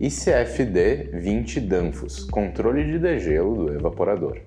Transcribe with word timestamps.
ICFD 0.00 1.10
20 1.12 1.60
Danfos 1.62 2.22
Controle 2.22 2.84
de 2.84 3.00
degelo 3.00 3.66
do 3.66 3.74
evaporador. 3.74 4.38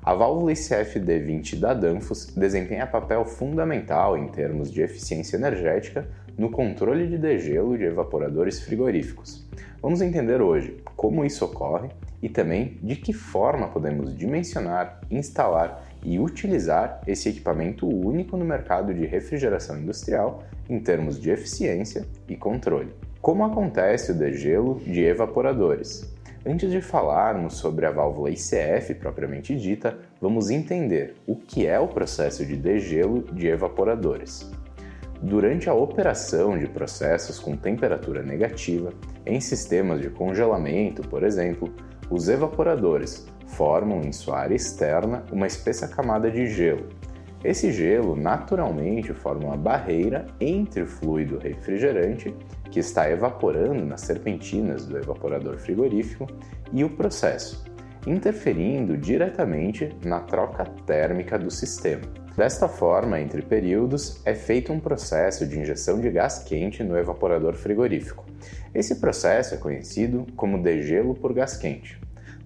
A 0.00 0.14
válvula 0.14 0.52
ICFD20 0.52 1.58
da 1.58 1.74
Danfoss 1.74 2.32
desempenha 2.36 2.86
papel 2.86 3.24
fundamental 3.24 4.16
em 4.16 4.28
termos 4.28 4.70
de 4.70 4.82
eficiência 4.82 5.36
energética 5.36 6.06
no 6.38 6.52
controle 6.52 7.08
de 7.08 7.18
degelo 7.18 7.76
de 7.76 7.82
evaporadores 7.82 8.60
frigoríficos. 8.60 9.44
Vamos 9.82 10.00
entender 10.00 10.40
hoje 10.40 10.76
como 10.94 11.24
isso 11.24 11.44
ocorre 11.44 11.88
e 12.22 12.28
também 12.28 12.78
de 12.80 12.94
que 12.94 13.12
forma 13.12 13.66
podemos 13.66 14.16
dimensionar, 14.16 15.00
instalar 15.10 15.85
e 16.04 16.18
utilizar 16.18 17.00
esse 17.06 17.28
equipamento 17.28 17.86
único 17.86 18.36
no 18.36 18.44
mercado 18.44 18.94
de 18.94 19.06
refrigeração 19.06 19.78
industrial 19.78 20.42
em 20.68 20.78
termos 20.78 21.20
de 21.20 21.30
eficiência 21.30 22.06
e 22.28 22.36
controle. 22.36 22.92
Como 23.20 23.44
acontece 23.44 24.12
o 24.12 24.14
degelo 24.14 24.80
de 24.84 25.02
evaporadores? 25.02 26.14
Antes 26.48 26.70
de 26.70 26.80
falarmos 26.80 27.54
sobre 27.54 27.86
a 27.86 27.90
válvula 27.90 28.30
ICF 28.30 28.94
propriamente 29.00 29.56
dita, 29.56 29.98
vamos 30.20 30.48
entender 30.48 31.16
o 31.26 31.34
que 31.34 31.66
é 31.66 31.78
o 31.80 31.88
processo 31.88 32.46
de 32.46 32.54
degelo 32.54 33.22
de 33.32 33.48
evaporadores. 33.48 34.48
Durante 35.20 35.68
a 35.68 35.74
operação 35.74 36.56
de 36.56 36.68
processos 36.68 37.40
com 37.40 37.56
temperatura 37.56 38.22
negativa, 38.22 38.92
em 39.24 39.40
sistemas 39.40 40.00
de 40.00 40.08
congelamento, 40.08 41.02
por 41.08 41.24
exemplo, 41.24 41.72
os 42.10 42.28
evaporadores 42.28 43.26
formam 43.46 44.02
em 44.02 44.12
sua 44.12 44.38
área 44.38 44.54
externa 44.54 45.24
uma 45.32 45.46
espessa 45.46 45.88
camada 45.88 46.30
de 46.30 46.46
gelo. 46.46 46.88
Esse 47.44 47.70
gelo 47.70 48.16
naturalmente 48.16 49.12
forma 49.12 49.46
uma 49.46 49.56
barreira 49.56 50.26
entre 50.40 50.82
o 50.82 50.86
fluido 50.86 51.38
refrigerante 51.38 52.34
que 52.70 52.80
está 52.80 53.08
evaporando 53.10 53.84
nas 53.84 54.00
serpentinas 54.00 54.84
do 54.84 54.98
evaporador 54.98 55.56
frigorífico 55.58 56.26
e 56.72 56.82
o 56.82 56.90
processo, 56.90 57.64
interferindo 58.06 58.96
diretamente 58.96 59.94
na 60.04 60.20
troca 60.20 60.64
térmica 60.84 61.38
do 61.38 61.50
sistema. 61.50 62.02
Desta 62.36 62.68
forma, 62.68 63.18
entre 63.18 63.40
períodos, 63.40 64.20
é 64.26 64.34
feito 64.34 64.70
um 64.70 64.78
processo 64.78 65.46
de 65.46 65.58
injeção 65.58 66.00
de 66.00 66.10
gás 66.10 66.40
quente 66.40 66.84
no 66.84 66.98
evaporador 66.98 67.54
frigorífico. 67.54 68.26
Esse 68.74 68.96
processo 68.96 69.54
é 69.54 69.56
conhecido 69.56 70.26
como 70.36 70.62
degelo 70.62 71.14
por 71.14 71.32
gás 71.32 71.56
quente. 71.56 71.98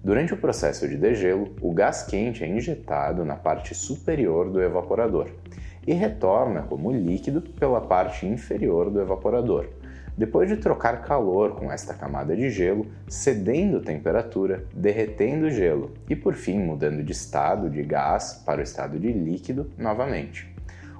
Durante 0.03 0.33
o 0.33 0.37
processo 0.37 0.87
de 0.87 0.97
degelo, 0.97 1.53
o 1.61 1.71
gás 1.71 2.01
quente 2.01 2.43
é 2.43 2.47
injetado 2.47 3.23
na 3.23 3.35
parte 3.35 3.75
superior 3.75 4.49
do 4.49 4.59
evaporador 4.59 5.29
e 5.85 5.93
retorna 5.93 6.63
como 6.63 6.91
líquido 6.91 7.39
pela 7.41 7.79
parte 7.79 8.25
inferior 8.25 8.89
do 8.89 8.99
evaporador, 8.99 9.67
depois 10.17 10.49
de 10.49 10.57
trocar 10.57 11.03
calor 11.03 11.55
com 11.55 11.71
esta 11.71 11.93
camada 11.93 12.35
de 12.35 12.49
gelo, 12.49 12.87
cedendo 13.07 13.79
temperatura, 13.79 14.65
derretendo 14.73 15.45
o 15.45 15.51
gelo 15.51 15.91
e 16.09 16.15
por 16.15 16.33
fim 16.33 16.57
mudando 16.57 17.03
de 17.03 17.11
estado 17.11 17.69
de 17.69 17.83
gás 17.83 18.41
para 18.43 18.59
o 18.59 18.63
estado 18.63 18.99
de 18.99 19.11
líquido 19.11 19.69
novamente. 19.77 20.51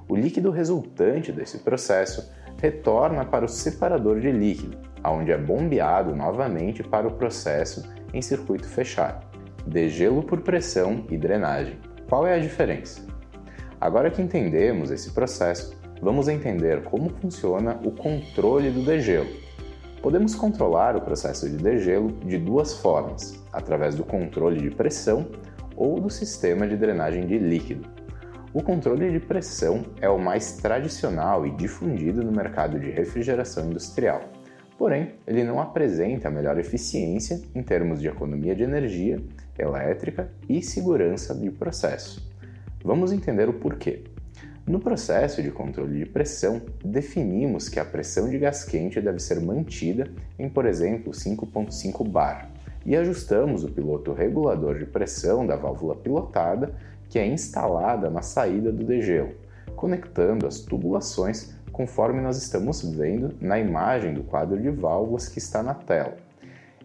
O 0.08 0.14
líquido 0.14 0.50
resultante 0.52 1.32
desse 1.32 1.58
processo 1.58 2.32
retorna 2.60 3.24
para 3.24 3.44
o 3.44 3.48
separador 3.48 4.20
de 4.20 4.30
líquido, 4.30 4.78
onde 5.04 5.32
é 5.32 5.38
bombeado 5.38 6.14
novamente 6.14 6.84
para 6.84 7.08
o 7.08 7.12
processo 7.12 7.82
em 8.12 8.22
circuito 8.22 8.66
fechado. 8.66 9.24
Degelo 9.66 10.22
por 10.22 10.40
pressão 10.40 11.04
e 11.10 11.16
drenagem. 11.16 11.78
Qual 12.08 12.26
é 12.26 12.34
a 12.34 12.38
diferença? 12.38 13.00
Agora 13.80 14.10
que 14.10 14.22
entendemos 14.22 14.90
esse 14.90 15.10
processo, 15.10 15.76
vamos 16.00 16.28
entender 16.28 16.82
como 16.82 17.10
funciona 17.10 17.80
o 17.84 17.90
controle 17.90 18.70
do 18.70 18.84
degelo. 18.84 19.30
Podemos 20.02 20.34
controlar 20.34 20.96
o 20.96 21.00
processo 21.00 21.48
de 21.48 21.56
degelo 21.56 22.12
de 22.24 22.36
duas 22.38 22.74
formas, 22.74 23.40
através 23.52 23.94
do 23.94 24.04
controle 24.04 24.60
de 24.60 24.70
pressão 24.70 25.28
ou 25.76 26.00
do 26.00 26.10
sistema 26.10 26.66
de 26.66 26.76
drenagem 26.76 27.26
de 27.26 27.38
líquido. 27.38 27.88
O 28.52 28.62
controle 28.62 29.10
de 29.10 29.20
pressão 29.20 29.82
é 30.00 30.08
o 30.08 30.18
mais 30.18 30.58
tradicional 30.58 31.46
e 31.46 31.50
difundido 31.52 32.22
no 32.22 32.32
mercado 32.32 32.78
de 32.78 32.90
refrigeração 32.90 33.66
industrial. 33.66 34.20
Porém, 34.82 35.12
ele 35.28 35.44
não 35.44 35.60
apresenta 35.60 36.26
a 36.26 36.30
melhor 36.32 36.58
eficiência 36.58 37.40
em 37.54 37.62
termos 37.62 38.00
de 38.00 38.08
economia 38.08 38.52
de 38.52 38.64
energia, 38.64 39.16
elétrica 39.56 40.28
e 40.48 40.60
segurança 40.60 41.32
de 41.36 41.52
processo. 41.52 42.28
Vamos 42.84 43.12
entender 43.12 43.48
o 43.48 43.52
porquê. 43.52 44.02
No 44.66 44.80
processo 44.80 45.40
de 45.40 45.52
controle 45.52 46.00
de 46.00 46.04
pressão, 46.04 46.60
definimos 46.84 47.68
que 47.68 47.78
a 47.78 47.84
pressão 47.84 48.28
de 48.28 48.36
gás 48.38 48.64
quente 48.64 49.00
deve 49.00 49.20
ser 49.20 49.40
mantida 49.40 50.10
em, 50.36 50.48
por 50.48 50.66
exemplo, 50.66 51.12
5.5 51.12 52.04
bar 52.10 52.50
e 52.84 52.96
ajustamos 52.96 53.62
o 53.62 53.70
piloto 53.70 54.12
regulador 54.12 54.80
de 54.80 54.84
pressão 54.84 55.46
da 55.46 55.54
válvula 55.54 55.94
pilotada 55.94 56.74
que 57.08 57.20
é 57.20 57.24
instalada 57.24 58.10
na 58.10 58.20
saída 58.20 58.72
do 58.72 58.82
degelo, 58.82 59.30
conectando 59.76 60.44
as 60.44 60.58
tubulações 60.58 61.54
conforme 61.72 62.20
nós 62.20 62.36
estamos 62.36 62.82
vendo 62.82 63.34
na 63.40 63.58
imagem 63.58 64.14
do 64.14 64.22
quadro 64.22 64.60
de 64.60 64.70
válvulas 64.70 65.28
que 65.28 65.38
está 65.38 65.62
na 65.62 65.74
tela. 65.74 66.16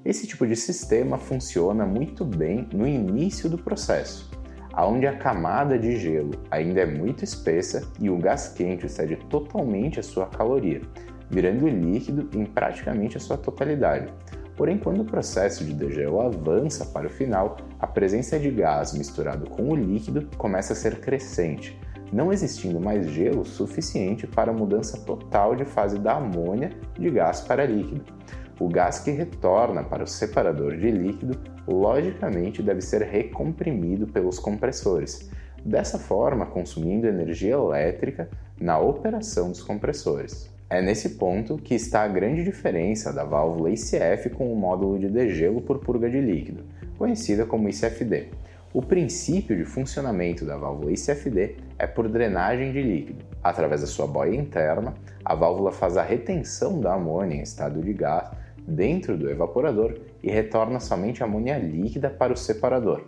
Esse 0.06 0.26
tipo 0.26 0.48
de 0.48 0.56
sistema 0.56 1.18
funciona 1.18 1.86
muito 1.86 2.24
bem 2.24 2.68
no 2.74 2.88
início 2.88 3.50
do 3.50 3.58
processo, 3.58 4.32
onde 4.78 5.06
a 5.06 5.18
camada 5.18 5.78
de 5.78 5.98
gelo 5.98 6.32
ainda 6.50 6.82
é 6.82 6.86
muito 6.86 7.24
espessa 7.24 7.86
e 8.00 8.10
o 8.10 8.18
gás 8.18 8.48
quente 8.48 8.86
excede 8.86 9.18
totalmente 9.30 10.00
a 10.00 10.04
sua 10.04 10.28
caloria, 10.28 10.82
virando 11.30 11.68
líquido 11.68 12.30
em 12.38 12.46
praticamente 12.46 13.18
a 13.18 13.20
sua 13.20 13.38
totalidade. 13.38 14.08
Porém, 14.56 14.78
quando 14.78 15.02
o 15.02 15.06
processo 15.06 15.64
de 15.64 15.74
degelo 15.74 16.22
avança 16.22 16.86
para 16.86 17.06
o 17.06 17.10
final, 17.10 17.58
a 17.80 17.86
presença 17.86 18.40
de 18.40 18.50
gás 18.50 18.94
misturado 18.94 19.48
com 19.50 19.70
o 19.70 19.76
líquido 19.76 20.28
começa 20.38 20.74
a 20.74 20.76
ser 20.76 21.00
crescente, 21.00 21.80
não 22.12 22.32
existindo 22.32 22.80
mais 22.80 23.10
gelo 23.10 23.46
suficiente 23.46 24.26
para 24.26 24.52
a 24.52 24.56
mudança 24.56 24.98
total 25.00 25.56
de 25.56 25.66
fase 25.66 26.00
da 26.00 26.14
amônia 26.14 26.72
de 26.98 27.10
gás 27.10 27.42
para 27.42 27.66
líquido. 27.66 28.02
O 28.60 28.68
gás 28.68 29.00
que 29.00 29.12
retorna 29.12 29.84
para 29.84 30.04
o 30.04 30.08
separador 30.08 30.76
de 30.78 30.90
líquido, 30.90 31.40
logicamente, 31.68 32.64
deve 32.64 32.82
ser 32.82 33.04
recomprimido 33.04 34.08
pelos 34.08 34.40
compressores, 34.40 35.30
dessa 35.64 36.00
forma 36.00 36.46
consumindo 36.46 37.08
energia 37.08 37.54
elétrica 37.54 38.30
na 38.60 38.80
operação 38.80 39.50
dos 39.50 39.62
compressores. 39.62 40.50
É 40.70 40.82
nesse 40.82 41.12
ponto 41.12 41.58
que 41.58 41.76
está 41.76 42.04
a 42.04 42.08
grande 42.08 42.44
diferença 42.44 43.14
da 43.14 43.24
válvula 43.24 43.70
ICF 43.70 44.32
com 44.32 44.52
o 44.52 44.56
módulo 44.56 45.00
de 45.00 45.08
degelo 45.08 45.62
por 45.62 45.80
purga 45.80 46.10
de 46.10 46.20
líquido, 46.20 46.64
conhecida 46.98 47.46
como 47.46 47.70
ICFD. 47.70 48.30
O 48.74 48.82
princípio 48.82 49.56
de 49.56 49.64
funcionamento 49.64 50.44
da 50.44 50.58
válvula 50.58 50.92
ICFD 50.92 51.56
é 51.80 51.88
por 51.88 52.08
drenagem 52.08 52.72
de 52.72 52.82
líquido. 52.82 53.26
Através 53.44 53.82
da 53.82 53.88
sua 53.88 54.08
boia 54.08 54.36
interna, 54.36 54.94
a 55.24 55.36
válvula 55.36 55.72
faz 55.72 55.98
a 55.98 56.04
retenção 56.04 56.80
da 56.80 56.94
amônia 56.94 57.36
em 57.36 57.42
estado 57.42 57.82
de 57.82 57.94
gás 57.94 58.30
dentro 58.68 59.18
do 59.18 59.30
evaporador 59.30 59.98
e 60.22 60.30
retorna 60.30 60.80
somente 60.80 61.24
amônia 61.24 61.58
líquida 61.58 62.10
para 62.10 62.34
o 62.34 62.38
separador. 62.38 63.04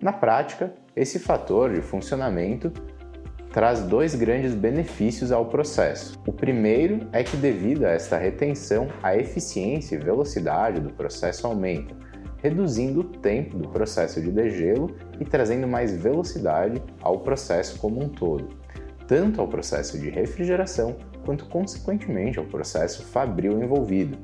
Na 0.00 0.12
prática, 0.12 0.72
esse 0.94 1.18
fator 1.18 1.72
de 1.72 1.82
funcionamento 1.82 2.72
traz 3.52 3.80
dois 3.82 4.14
grandes 4.14 4.54
benefícios 4.54 5.32
ao 5.32 5.46
processo. 5.46 6.18
O 6.26 6.32
primeiro 6.32 7.08
é 7.12 7.24
que, 7.24 7.36
devido 7.36 7.84
a 7.84 7.90
esta 7.90 8.16
retenção, 8.16 8.88
a 9.02 9.16
eficiência 9.16 9.96
e 9.96 9.98
velocidade 9.98 10.80
do 10.80 10.90
processo 10.90 11.46
aumenta, 11.46 11.94
reduzindo 12.42 13.00
o 13.00 13.04
tempo 13.04 13.56
do 13.58 13.68
processo 13.68 14.20
de 14.20 14.30
degelo 14.30 14.94
e 15.18 15.24
trazendo 15.24 15.68
mais 15.68 15.92
velocidade 15.92 16.82
ao 17.00 17.20
processo 17.20 17.78
como 17.78 18.02
um 18.02 18.08
todo, 18.08 18.48
tanto 19.06 19.40
ao 19.40 19.48
processo 19.48 19.98
de 19.98 20.08
refrigeração 20.10 20.96
quanto, 21.24 21.46
consequentemente, 21.46 22.38
ao 22.38 22.44
processo 22.44 23.04
fabril 23.04 23.62
envolvido. 23.62 24.18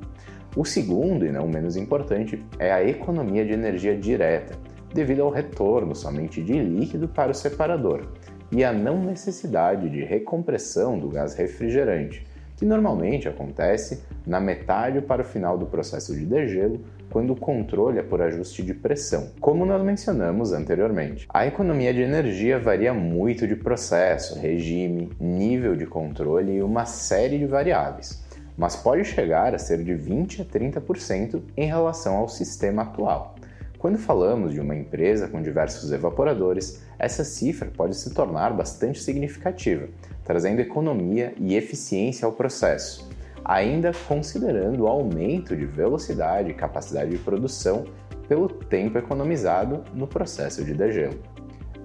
O 0.55 0.65
segundo, 0.65 1.25
e 1.25 1.31
não 1.31 1.47
menos 1.47 1.75
importante, 1.75 2.43
é 2.57 2.71
a 2.71 2.83
economia 2.83 3.45
de 3.45 3.53
energia 3.53 3.95
direta, 3.95 4.55
devido 4.93 5.21
ao 5.21 5.29
retorno 5.29 5.95
somente 5.95 6.41
de 6.41 6.53
líquido 6.53 7.07
para 7.07 7.31
o 7.31 7.35
separador 7.35 8.07
e 8.51 8.63
a 8.63 8.71
não 8.71 9.03
necessidade 9.03 9.89
de 9.89 10.03
recompressão 10.03 10.97
do 10.97 11.09
gás 11.09 11.35
refrigerante, 11.35 12.25
que 12.57 12.65
normalmente 12.65 13.29
acontece 13.29 14.03
na 14.25 14.41
metade 14.41 14.99
para 14.99 15.21
o 15.21 15.25
final 15.25 15.57
do 15.57 15.65
processo 15.65 16.13
de 16.13 16.25
degelo, 16.25 16.81
quando 17.09 17.31
o 17.31 17.35
controle 17.35 17.99
é 17.99 18.03
por 18.03 18.21
ajuste 18.21 18.61
de 18.61 18.73
pressão, 18.73 19.29
como 19.39 19.65
nós 19.65 19.81
mencionamos 19.81 20.51
anteriormente. 20.51 21.25
A 21.33 21.47
economia 21.47 21.93
de 21.93 22.01
energia 22.01 22.59
varia 22.59 22.93
muito 22.93 23.47
de 23.47 23.55
processo, 23.55 24.37
regime, 24.37 25.11
nível 25.19 25.75
de 25.75 25.85
controle 25.85 26.57
e 26.57 26.61
uma 26.61 26.85
série 26.85 27.37
de 27.37 27.45
variáveis 27.45 28.27
mas 28.57 28.75
pode 28.75 29.05
chegar 29.05 29.53
a 29.53 29.59
ser 29.59 29.83
de 29.83 29.93
20 29.93 30.41
a 30.41 30.45
30% 30.45 31.41
em 31.55 31.67
relação 31.67 32.17
ao 32.17 32.27
sistema 32.27 32.81
atual. 32.81 33.35
Quando 33.77 33.99
falamos 33.99 34.53
de 34.53 34.59
uma 34.59 34.75
empresa 34.75 35.27
com 35.27 35.39
diversos 35.39 35.91
evaporadores, 35.91 36.81
essa 36.97 37.23
cifra 37.23 37.69
pode 37.69 37.95
se 37.95 38.11
tornar 38.11 38.51
bastante 38.51 38.99
significativa, 38.99 39.87
trazendo 40.27 40.59
economia 40.59 41.33
e 41.37 41.55
eficiência 41.55 42.25
ao 42.25 42.33
processo, 42.33 43.09
ainda 43.45 43.93
considerando 44.09 44.83
o 44.83 44.87
aumento 44.87 45.55
de 45.55 45.65
velocidade 45.65 46.51
e 46.51 46.53
capacidade 46.53 47.11
de 47.11 47.17
produção 47.17 47.85
pelo 48.27 48.49
tempo 48.49 48.97
economizado 48.97 49.85
no 49.93 50.05
processo 50.05 50.65
de 50.65 50.73
degelo. 50.73 51.17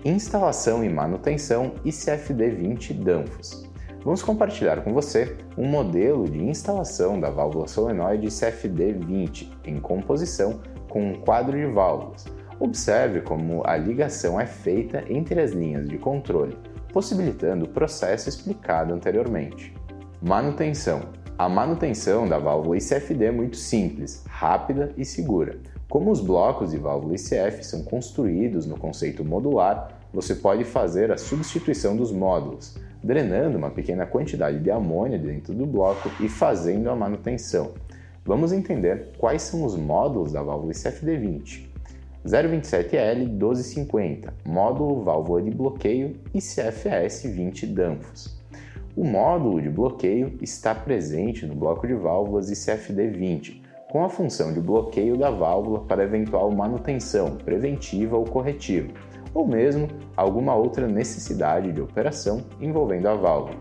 Instalação 0.04 0.82
e 0.82 0.88
manutenção 0.88 1.74
ICFD20 1.86 2.94
Danfoss. 2.94 3.70
Vamos 4.04 4.24
compartilhar 4.24 4.82
com 4.82 4.92
você 4.92 5.36
um 5.56 5.68
modelo 5.68 6.28
de 6.28 6.42
instalação 6.42 7.20
da 7.20 7.30
válvula 7.30 7.68
solenoide 7.68 8.26
ICFD20 8.26 9.52
em 9.64 9.78
composição 9.78 10.60
com 10.88 11.12
um 11.12 11.14
quadro 11.14 11.56
de 11.56 11.66
válvulas. 11.66 12.26
Observe 12.58 13.20
como 13.20 13.62
a 13.64 13.76
ligação 13.76 14.40
é 14.40 14.46
feita 14.46 15.04
entre 15.08 15.40
as 15.40 15.52
linhas 15.52 15.88
de 15.88 15.96
controle, 15.96 16.56
possibilitando 16.92 17.64
o 17.64 17.68
processo 17.68 18.28
explicado 18.28 18.92
anteriormente. 18.92 19.74
Manutenção. 20.20 21.00
A 21.38 21.48
manutenção 21.48 22.28
da 22.28 22.38
válvula 22.38 22.76
ICFD 22.76 23.24
é 23.24 23.30
muito 23.32 23.56
simples, 23.56 24.22
rápida 24.28 24.92
e 24.96 25.04
segura. 25.04 25.58
Como 25.88 26.10
os 26.10 26.20
blocos 26.20 26.70
de 26.70 26.78
válvula 26.78 27.14
ICF 27.14 27.64
são 27.64 27.82
construídos 27.82 28.66
no 28.66 28.78
conceito 28.78 29.24
modular, 29.24 29.98
você 30.12 30.34
pode 30.34 30.64
fazer 30.64 31.10
a 31.10 31.16
substituição 31.16 31.96
dos 31.96 32.12
módulos, 32.12 32.76
drenando 33.02 33.58
uma 33.58 33.70
pequena 33.70 34.06
quantidade 34.06 34.58
de 34.60 34.70
amônia 34.70 35.18
dentro 35.18 35.54
do 35.54 35.66
bloco 35.66 36.10
e 36.20 36.28
fazendo 36.28 36.90
a 36.90 36.94
manutenção. 36.94 37.72
Vamos 38.24 38.52
entender 38.52 39.08
quais 39.18 39.42
são 39.42 39.64
os 39.64 39.74
módulos 39.74 40.32
da 40.32 40.42
válvula 40.42 40.72
ICFD20. 40.72 41.71
027L 42.26 43.28
1250, 43.28 44.32
módulo 44.46 45.02
válvula 45.02 45.42
de 45.42 45.50
bloqueio 45.50 46.16
ICFS 46.32 47.24
20 47.24 47.66
Danfoss. 47.66 48.40
O 48.96 49.04
módulo 49.04 49.60
de 49.60 49.68
bloqueio 49.68 50.38
está 50.40 50.74
presente 50.74 51.44
no 51.46 51.54
bloco 51.54 51.86
de 51.86 51.94
válvulas 51.94 52.50
ICFD20, 52.50 53.62
com 53.90 54.04
a 54.04 54.08
função 54.08 54.52
de 54.52 54.60
bloqueio 54.60 55.16
da 55.16 55.30
válvula 55.30 55.80
para 55.80 56.04
eventual 56.04 56.50
manutenção 56.52 57.36
preventiva 57.36 58.16
ou 58.16 58.24
corretiva, 58.24 58.92
ou 59.34 59.46
mesmo 59.46 59.88
alguma 60.16 60.54
outra 60.54 60.86
necessidade 60.86 61.72
de 61.72 61.80
operação 61.80 62.44
envolvendo 62.60 63.06
a 63.06 63.14
válvula. 63.14 63.58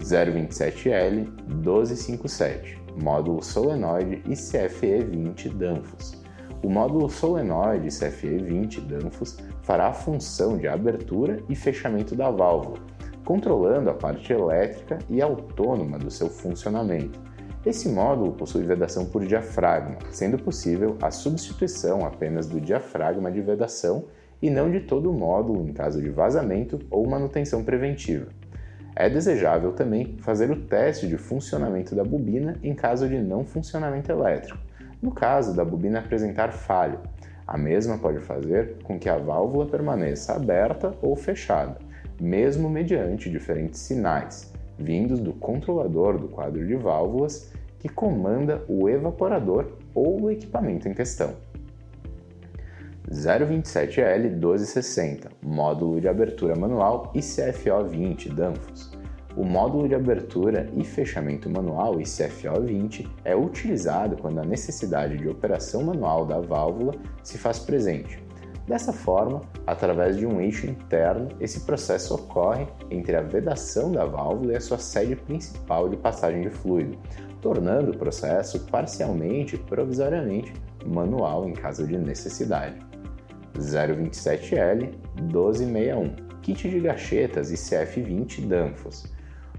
027L 0.00 1.26
1257 1.48 2.86
módulo 2.96 3.42
solenoide 3.42 4.22
ICFE20 4.26 5.52
Danfoss. 5.54 6.25
O 6.66 6.68
módulo 6.68 7.08
solenoide 7.08 7.86
ICFE20 7.86 8.80
Danfoss 8.80 9.36
fará 9.62 9.86
a 9.86 9.92
função 9.92 10.58
de 10.58 10.66
abertura 10.66 11.40
e 11.48 11.54
fechamento 11.54 12.16
da 12.16 12.28
válvula, 12.28 12.80
controlando 13.24 13.88
a 13.88 13.94
parte 13.94 14.32
elétrica 14.32 14.98
e 15.08 15.22
autônoma 15.22 15.96
do 15.96 16.10
seu 16.10 16.28
funcionamento. 16.28 17.20
Esse 17.64 17.88
módulo 17.88 18.32
possui 18.32 18.64
vedação 18.64 19.06
por 19.06 19.24
diafragma, 19.24 19.96
sendo 20.10 20.38
possível 20.38 20.96
a 21.00 21.12
substituição 21.12 22.04
apenas 22.04 22.48
do 22.48 22.60
diafragma 22.60 23.30
de 23.30 23.40
vedação 23.40 24.06
e 24.42 24.50
não 24.50 24.68
de 24.68 24.80
todo 24.80 25.08
o 25.08 25.14
módulo 25.14 25.68
em 25.68 25.72
caso 25.72 26.02
de 26.02 26.10
vazamento 26.10 26.80
ou 26.90 27.08
manutenção 27.08 27.62
preventiva. 27.62 28.26
É 28.96 29.08
desejável 29.08 29.70
também 29.70 30.16
fazer 30.18 30.50
o 30.50 30.62
teste 30.62 31.06
de 31.06 31.16
funcionamento 31.16 31.94
da 31.94 32.02
bobina 32.02 32.58
em 32.60 32.74
caso 32.74 33.08
de 33.08 33.20
não 33.20 33.44
funcionamento 33.44 34.10
elétrico, 34.10 34.58
no 35.00 35.10
caso 35.10 35.54
da 35.54 35.64
bobina 35.64 35.98
apresentar 35.98 36.52
falha. 36.52 36.98
A 37.46 37.56
mesma 37.56 37.98
pode 37.98 38.18
fazer 38.20 38.76
com 38.82 38.98
que 38.98 39.08
a 39.08 39.16
válvula 39.16 39.66
permaneça 39.66 40.34
aberta 40.34 40.92
ou 41.00 41.14
fechada, 41.14 41.78
mesmo 42.20 42.68
mediante 42.68 43.30
diferentes 43.30 43.80
sinais, 43.80 44.52
vindos 44.78 45.20
do 45.20 45.32
controlador 45.32 46.18
do 46.18 46.28
quadro 46.28 46.66
de 46.66 46.74
válvulas 46.74 47.52
que 47.78 47.88
comanda 47.88 48.64
o 48.68 48.88
evaporador 48.88 49.78
ou 49.94 50.22
o 50.22 50.30
equipamento 50.30 50.88
em 50.88 50.94
questão. 50.94 51.34
027L 53.08 54.30
1260, 54.30 55.30
módulo 55.40 56.00
de 56.00 56.08
abertura 56.08 56.56
manual 56.56 57.12
ICFO20 57.14 58.34
Danfoss. 58.34 58.95
O 59.36 59.44
módulo 59.44 59.86
de 59.86 59.94
abertura 59.94 60.66
e 60.74 60.82
fechamento 60.82 61.50
manual 61.50 61.96
ICFO20 61.96 63.06
é 63.22 63.36
utilizado 63.36 64.16
quando 64.16 64.38
a 64.38 64.44
necessidade 64.44 65.18
de 65.18 65.28
operação 65.28 65.82
manual 65.82 66.24
da 66.24 66.40
válvula 66.40 66.94
se 67.22 67.36
faz 67.36 67.58
presente. 67.58 68.18
Dessa 68.66 68.94
forma, 68.94 69.42
através 69.66 70.16
de 70.16 70.26
um 70.26 70.40
eixo 70.40 70.66
interno, 70.66 71.28
esse 71.38 71.60
processo 71.60 72.14
ocorre 72.14 72.66
entre 72.90 73.14
a 73.14 73.20
vedação 73.20 73.92
da 73.92 74.06
válvula 74.06 74.54
e 74.54 74.56
a 74.56 74.60
sua 74.60 74.78
sede 74.78 75.14
principal 75.14 75.86
de 75.90 75.98
passagem 75.98 76.40
de 76.40 76.48
fluido, 76.48 76.96
tornando 77.42 77.90
o 77.90 77.98
processo 77.98 78.60
parcialmente 78.70 79.58
provisoriamente 79.58 80.50
manual 80.86 81.46
em 81.46 81.52
caso 81.52 81.86
de 81.86 81.98
necessidade. 81.98 82.78
027L 83.58 84.94
1261, 85.20 86.40
kit 86.40 86.70
de 86.70 86.80
gachetas 86.80 87.52
ICF20 87.52 88.46
Danfoss. 88.48 89.15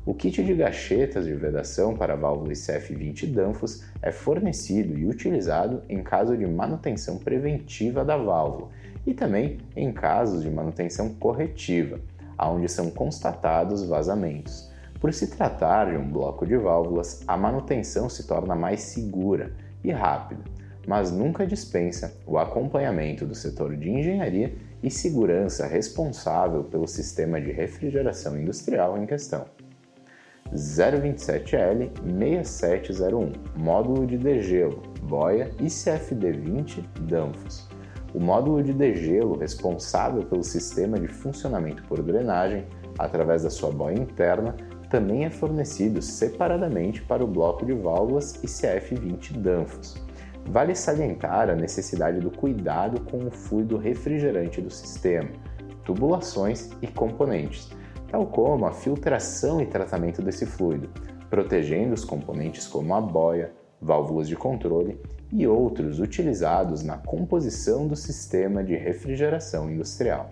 O 0.08 0.14
kit 0.14 0.42
de 0.42 0.54
gachetas 0.54 1.26
de 1.26 1.34
vedação 1.34 1.94
para 1.94 2.14
a 2.14 2.16
válvula 2.16 2.54
ICF20 2.54 3.30
Danfoss 3.30 3.84
é 4.02 4.10
fornecido 4.10 4.98
e 4.98 5.06
utilizado 5.06 5.84
em 5.90 6.02
caso 6.02 6.38
de 6.38 6.48
manutenção 6.48 7.18
preventiva 7.18 8.06
da 8.06 8.16
válvula 8.16 8.70
e 9.06 9.14
também 9.14 9.58
em 9.76 9.92
casos 9.92 10.44
de 10.44 10.50
manutenção 10.50 11.14
corretiva, 11.16 12.00
onde 12.40 12.70
são 12.70 12.90
constatados 12.90 13.84
vazamentos. 13.84 14.72
Por 14.98 15.14
se 15.14 15.28
tratar 15.28 15.92
de 15.92 15.98
um 15.98 16.10
bloco 16.10 16.46
de 16.46 16.56
válvulas, 16.56 17.22
a 17.28 17.36
manutenção 17.36 18.08
se 18.08 18.26
torna 18.26 18.56
mais 18.56 18.80
segura 18.80 19.52
e 19.84 19.92
rápida 19.92 20.42
mas 20.88 21.12
nunca 21.12 21.46
dispensa 21.46 22.16
o 22.26 22.38
acompanhamento 22.38 23.26
do 23.26 23.36
setor 23.36 23.76
de 23.76 23.90
engenharia 23.90 24.56
e 24.82 24.90
segurança 24.90 25.68
responsável 25.68 26.64
pelo 26.64 26.88
sistema 26.88 27.42
de 27.42 27.52
refrigeração 27.52 28.40
industrial 28.40 28.98
em 28.98 29.06
questão. 29.06 29.46
027L 30.54 31.92
6701 32.04 33.32
Módulo 33.56 34.06
de 34.06 34.18
degelo 34.18 34.84
boia 35.04 35.50
ICFD20 35.60 36.84
Danfoss. 37.02 37.68
O 38.14 38.20
módulo 38.20 38.64
de 38.64 38.74
degelo 38.74 39.38
responsável 39.38 40.24
pelo 40.24 40.44
sistema 40.44 41.00
de 41.00 41.08
funcionamento 41.08 41.84
por 41.84 42.02
drenagem 42.02 42.66
através 42.98 43.44
da 43.44 43.50
sua 43.50 43.72
boia 43.72 44.00
interna 44.00 44.56
também 44.90 45.26
é 45.26 45.30
fornecido 45.30 46.02
separadamente 46.02 47.02
para 47.02 47.24
o 47.24 47.28
bloco 47.28 47.66
de 47.66 47.74
válvulas 47.74 48.42
ICF20 48.42 49.38
Danfoss 49.38 50.08
Vale 50.50 50.76
salientar 50.76 51.50
a 51.50 51.56
necessidade 51.56 52.20
do 52.20 52.32
cuidado 52.32 53.02
com 53.02 53.18
o 53.28 53.32
fluido 53.32 53.78
refrigerante 53.78 54.62
do 54.62 54.70
sistema, 54.70 55.30
tubulações 55.84 56.70
e 56.82 56.88
componentes, 56.88 57.70
tal 58.10 58.26
como 58.26 58.66
a 58.66 58.72
filtração 58.72 59.62
e 59.62 59.66
tratamento 59.66 60.22
desse 60.22 60.46
fluido, 60.46 60.90
protegendo 61.30 61.94
os 61.94 62.06
componentes 62.06 62.68
como 62.68 62.94
a 62.94 63.02
boia, 63.02 63.52
válvulas 63.82 64.28
de 64.28 64.36
controle 64.36 65.00
e 65.32 65.46
outros 65.46 66.00
utilizados 66.00 66.84
na 66.84 66.98
composição 66.98 67.88
do 67.88 67.96
sistema 67.96 68.64
de 68.64 68.76
refrigeração 68.76 69.70
industrial. 69.70 70.30